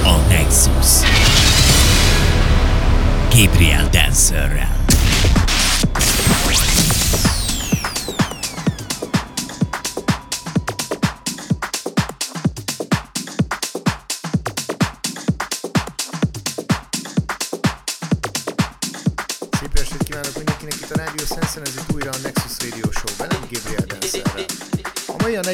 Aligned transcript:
a 0.05 0.17
Nexus. 0.29 1.09
Gabriel 3.35 3.89
Dancerrel. 3.93 4.80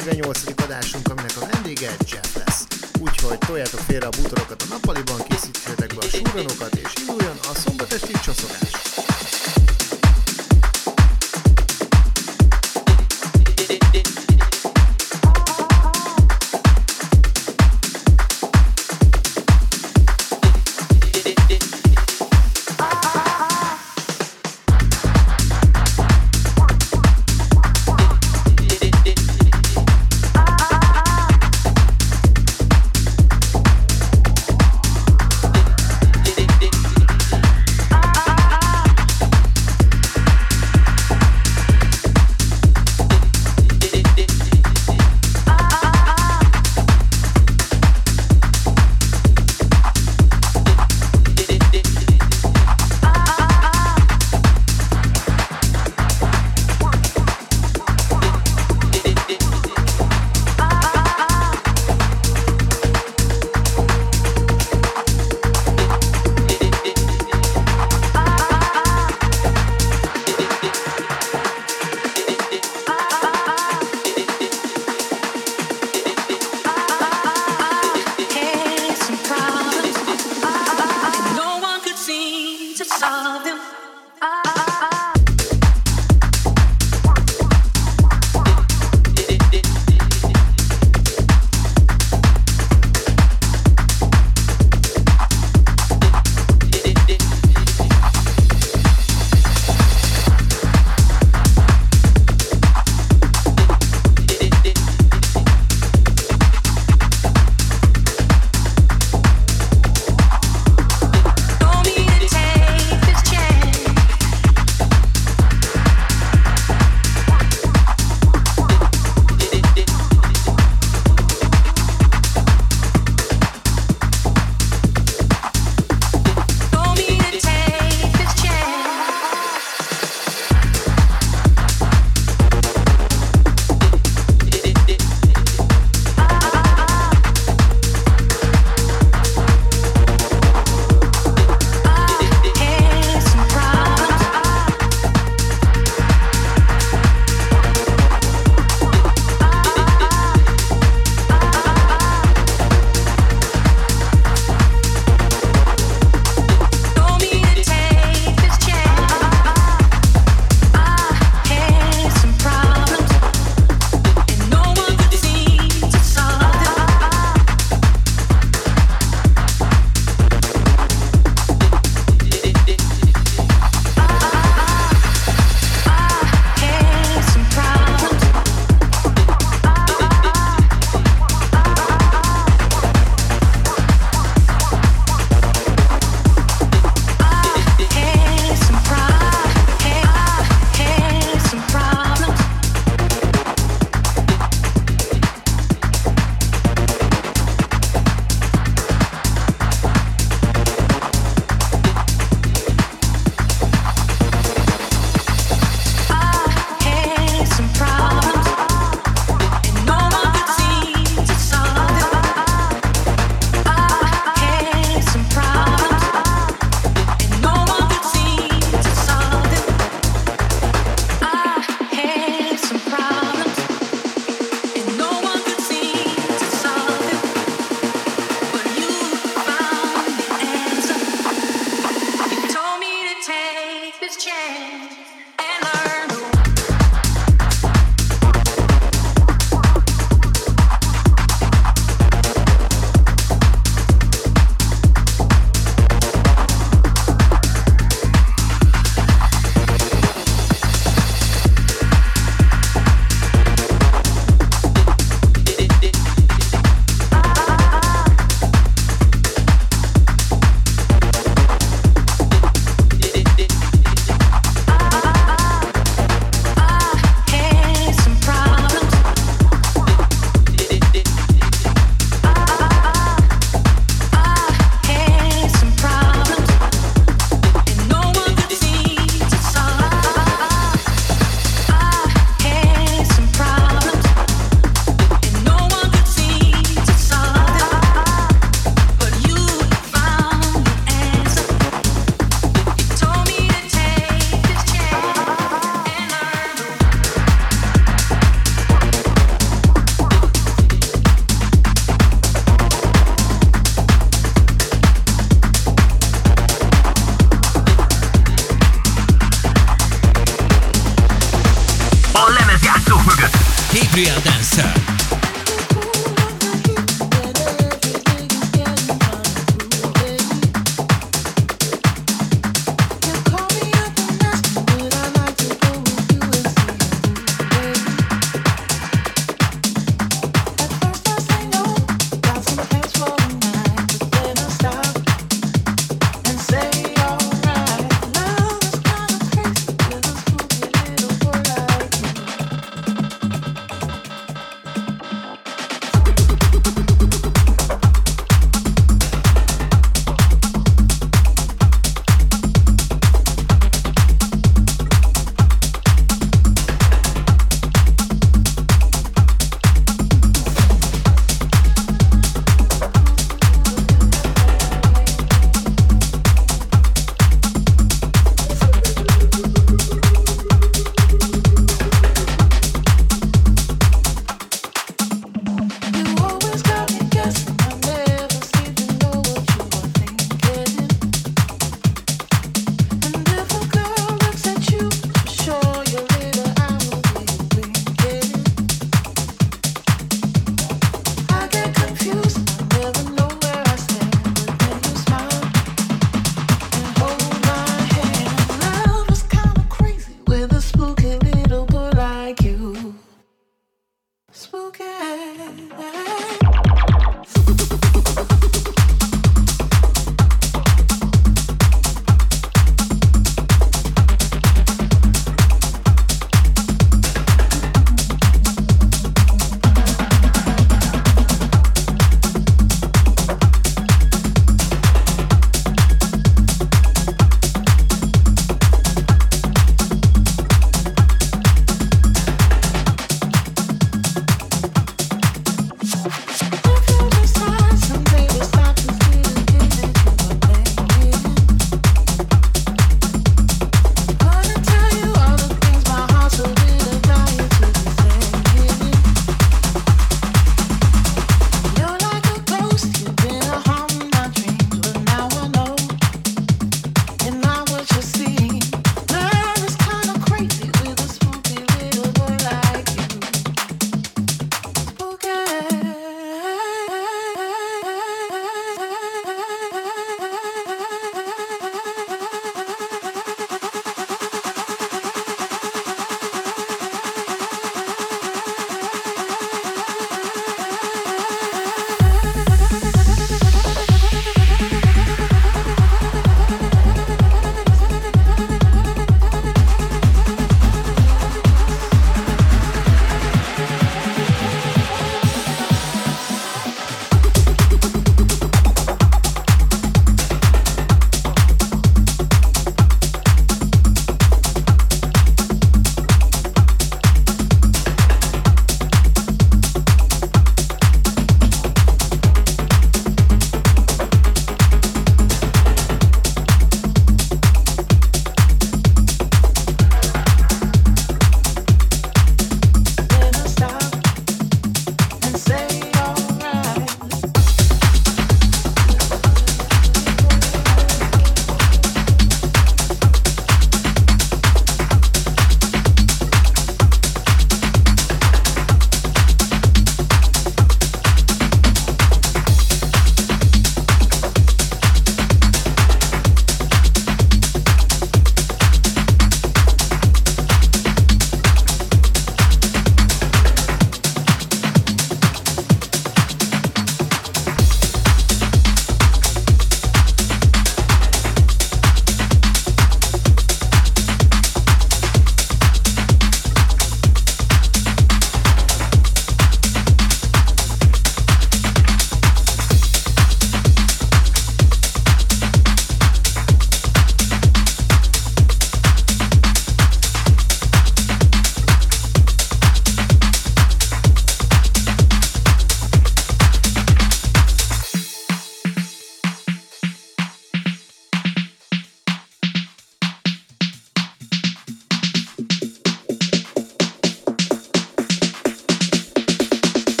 48. 0.00 0.42
adásunk, 0.64 1.08
aminek 1.08 1.30
a 1.40 1.46
vendége 1.52 1.86
Jeff 2.12 2.34
lesz. 2.46 2.66
Úgyhogy 3.00 3.38
toljátok 3.38 3.80
félre 3.80 4.06
a 4.06 4.10
bútorokat 4.10 4.62
a 4.62 4.66
nappaliban, 4.68 5.16
készítsétek 5.28 5.94
be 5.94 5.98
a 6.00 6.08
súranokat, 6.08 6.73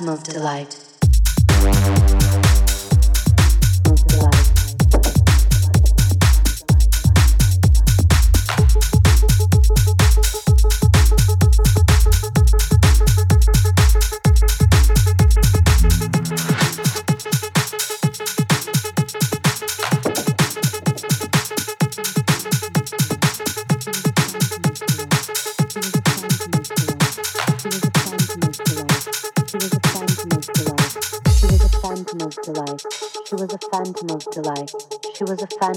Of 0.07 0.23
delight. 0.23 0.78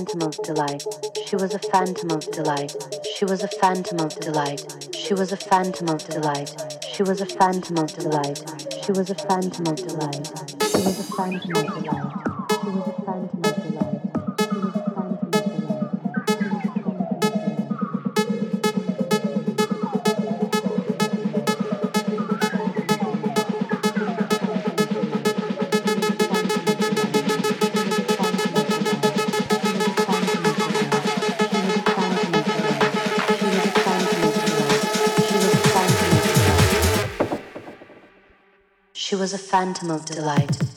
phantom 0.08 0.28
of 0.28 0.42
delight. 0.42 0.82
She 1.26 1.36
was 1.36 1.54
a 1.54 1.58
phantom 1.60 2.10
of 2.10 2.20
delight. 2.32 2.72
She 3.16 3.24
was 3.24 3.42
a 3.44 3.48
phantom 3.60 4.00
of 4.00 4.14
delight. 4.20 4.86
She 4.96 5.14
was 5.14 5.30
a 5.32 5.36
phantom 5.36 5.88
of 5.90 6.04
delight. 6.06 6.54
She 6.94 7.02
was 7.04 7.20
a 7.20 7.26
phantom 7.26 7.78
of 7.78 7.86
delight. 7.94 8.76
She 8.84 8.90
was 8.92 9.10
a 9.10 9.14
phantom 9.14 9.66
of 9.68 9.76
delight. 9.76 10.56
She 10.64 10.76
was 10.90 10.98
a 10.98 11.16
phantom 11.16 11.56
of 11.56 11.84
delight. 11.84 12.21
atom 39.82 39.90
of 39.90 40.04
delight. 40.04 40.71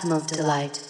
phantom 0.00 0.12
of 0.16 0.26
delight. 0.28 0.84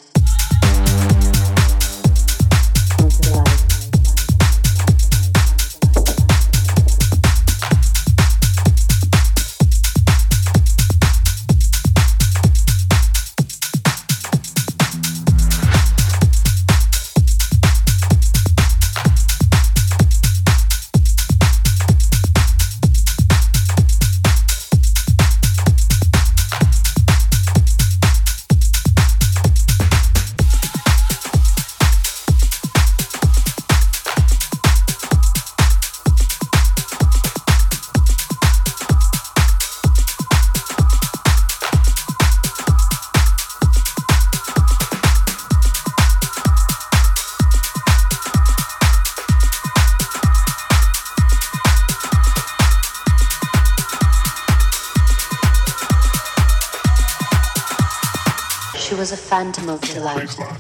time 59.39 59.53
to 59.53 59.63
move 59.63 59.81
to 59.83 60.01
life. 60.01 60.58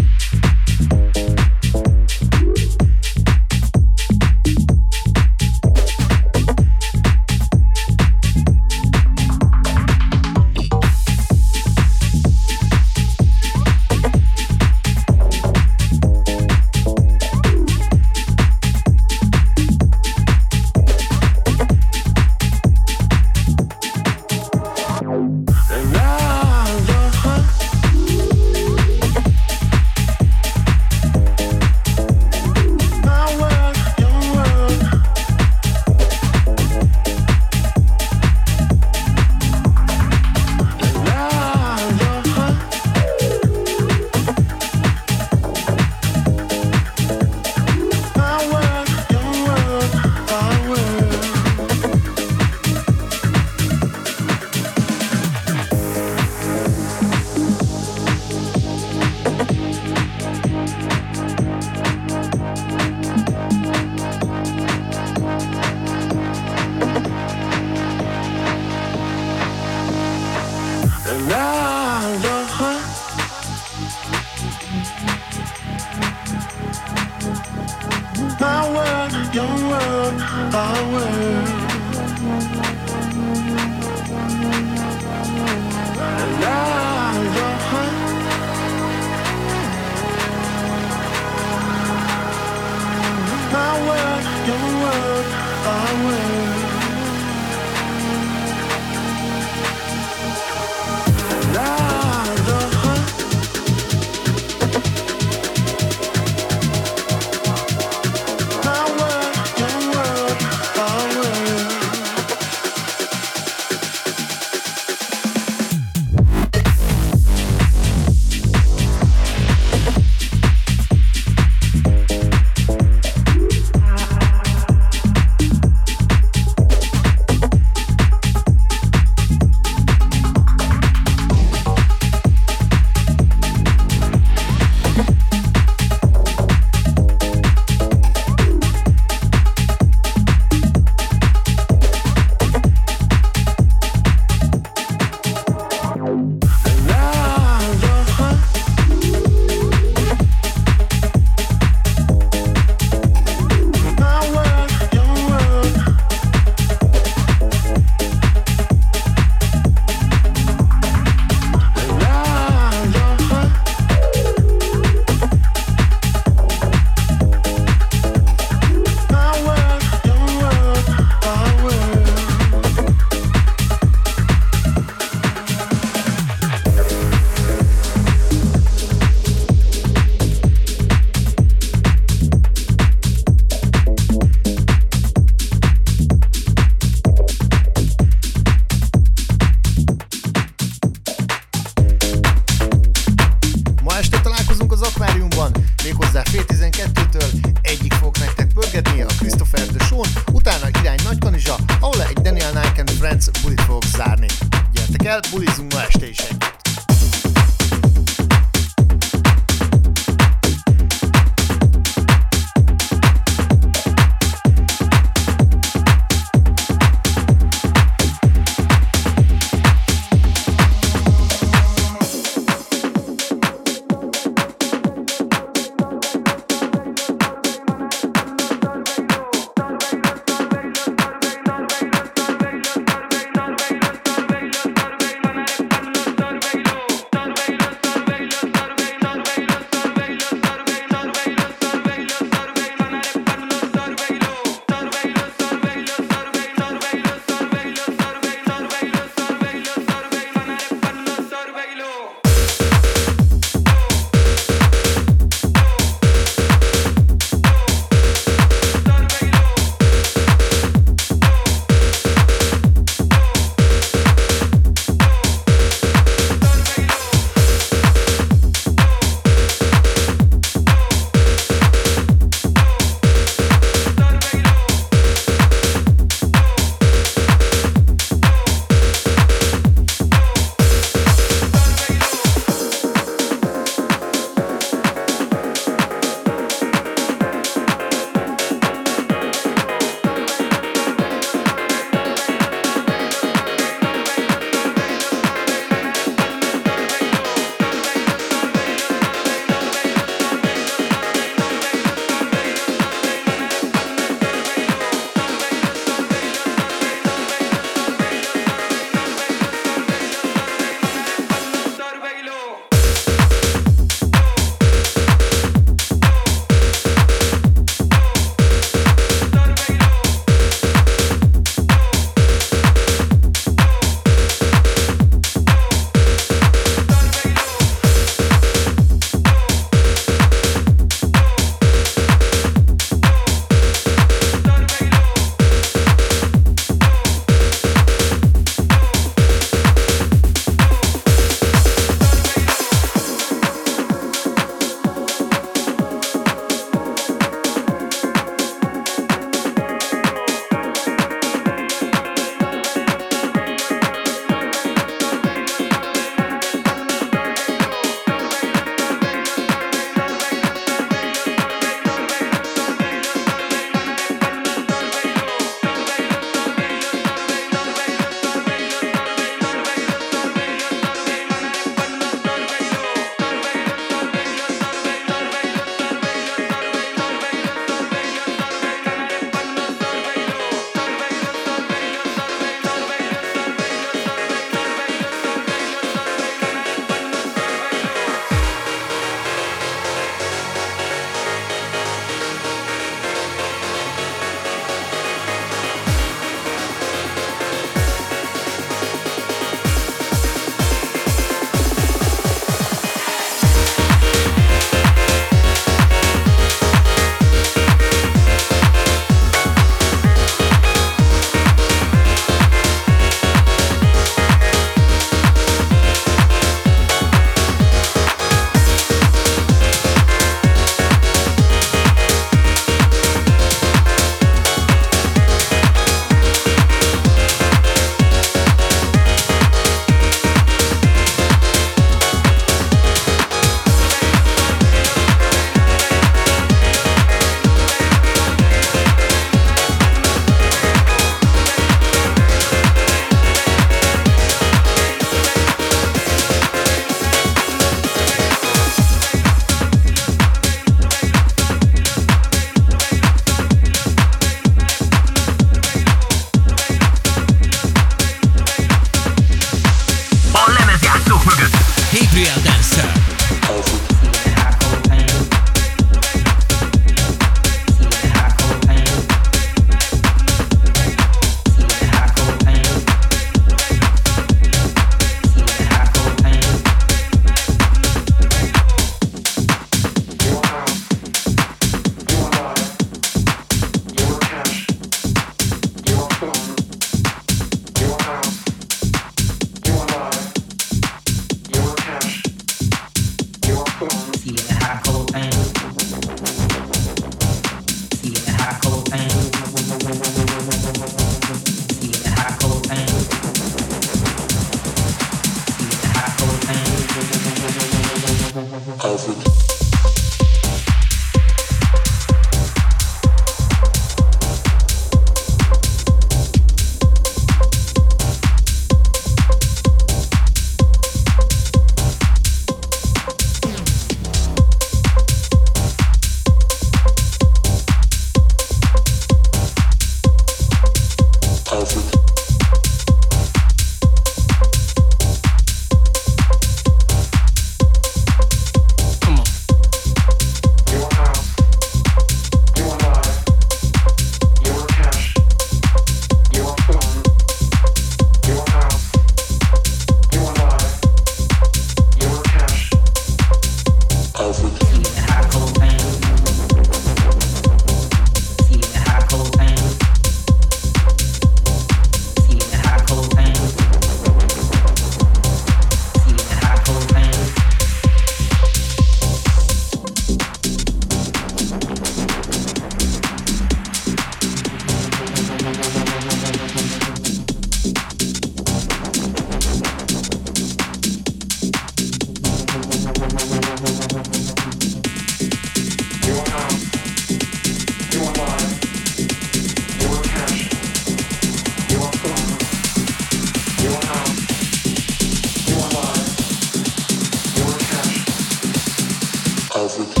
thousand. 599.71 600.00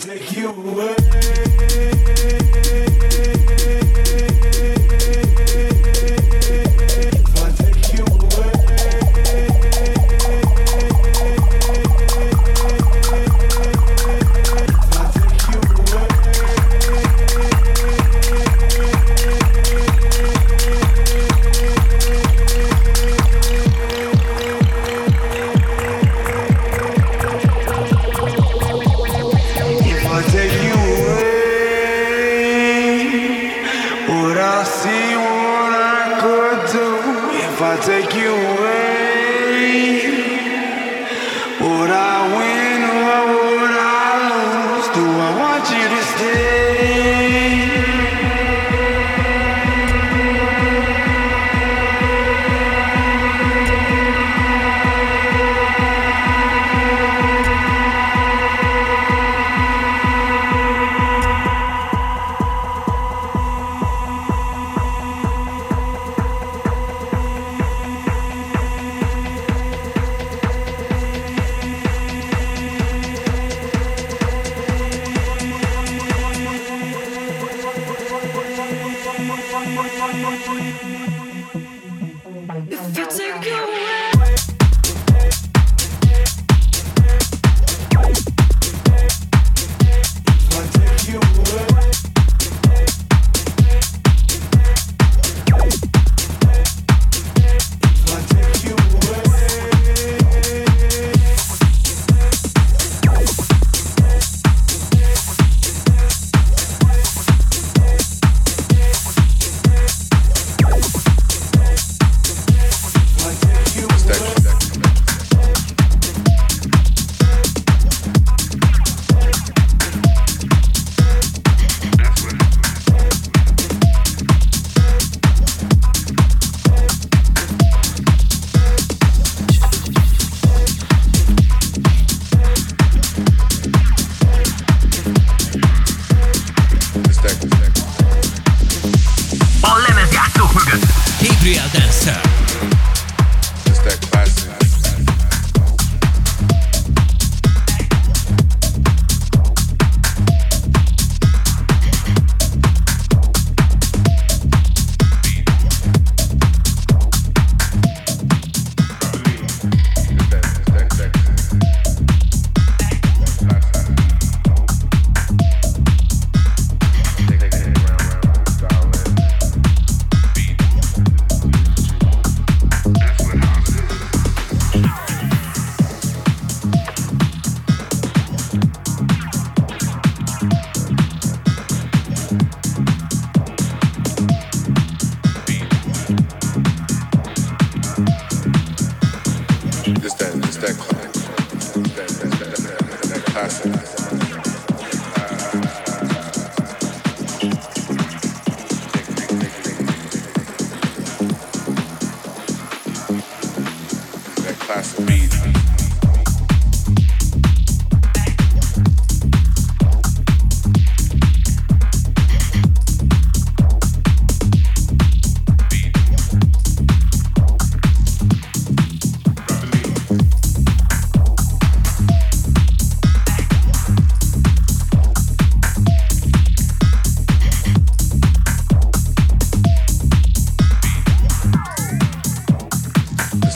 take 0.00 0.36
you 0.36 0.48
away. 0.50 0.96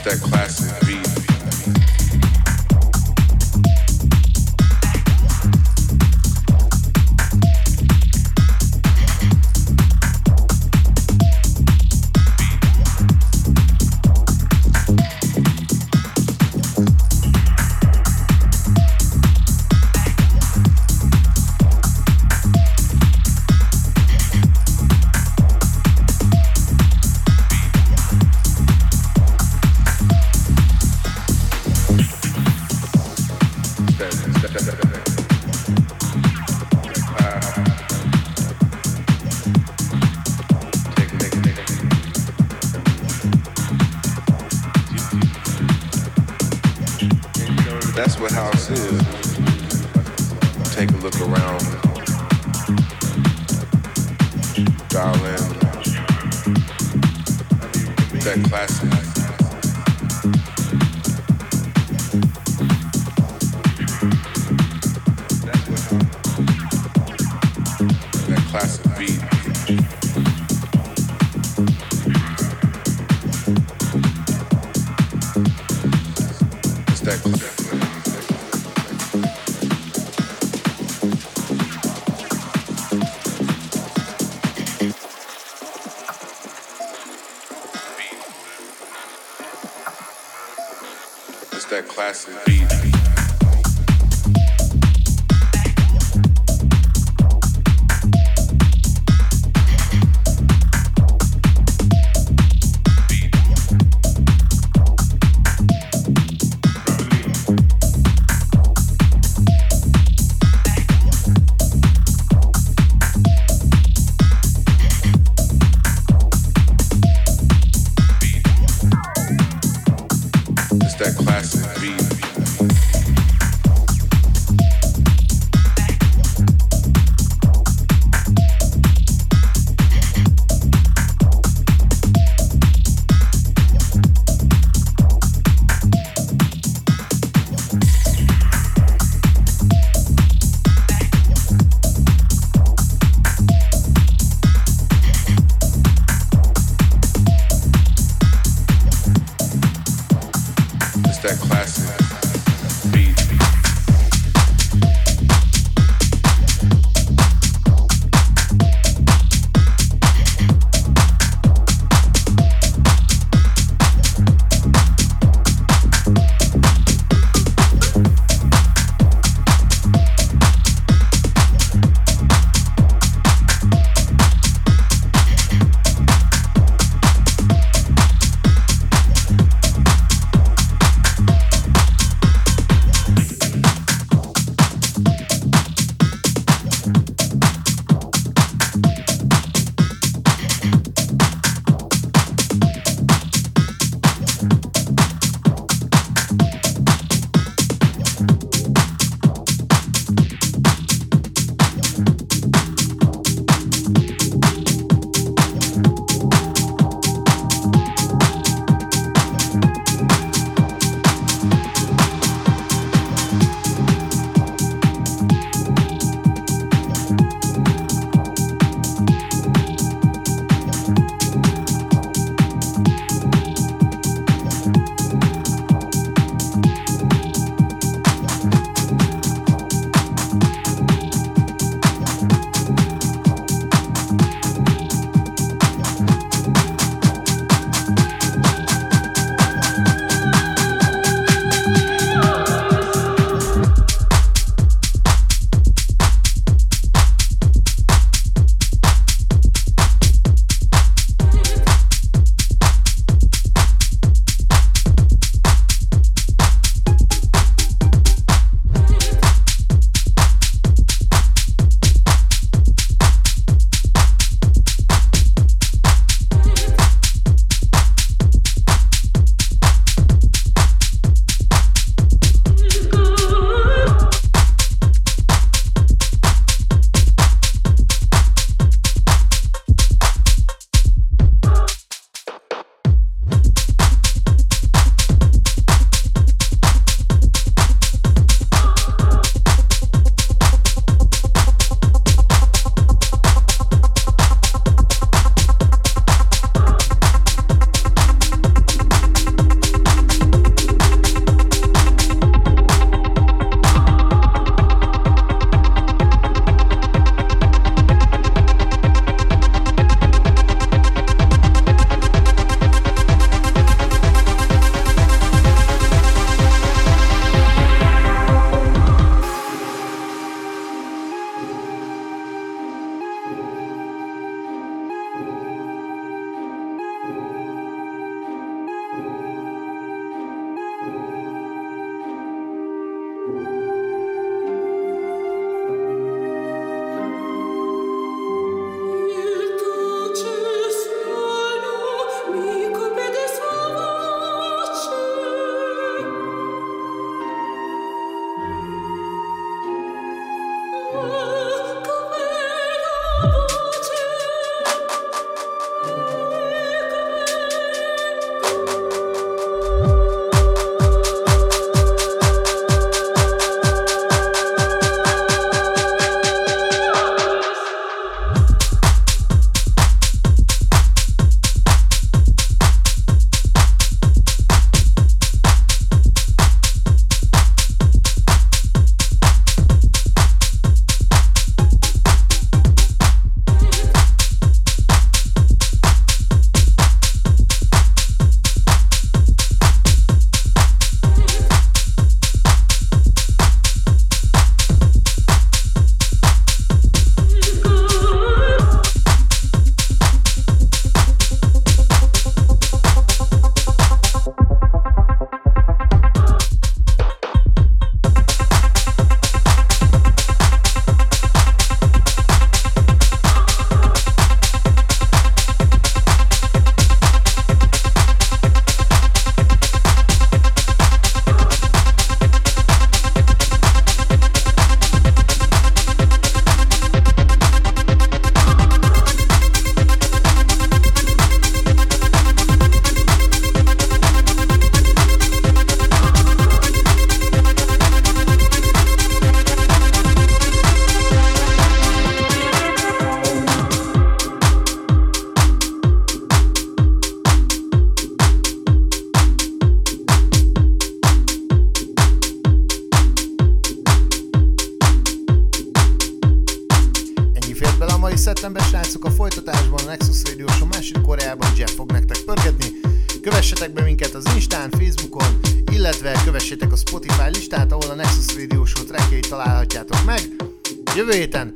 that 0.05 0.18
classic 0.20 0.86
beat. 0.86 1.07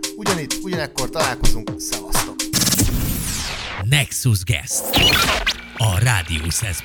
héten, 0.01 0.16
ugyanitt, 0.16 0.57
ugyanekkor 0.62 1.11
találkozunk, 1.11 1.72
szevasztok! 1.78 2.34
Nexus 3.82 4.43
Guest, 4.45 4.82
a 5.76 5.99
Rádió 6.03 6.51
Szesz 6.51 6.80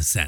says 0.00 0.12
that. 0.14 0.21